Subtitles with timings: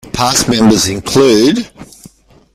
[0.13, 1.69] Past members include...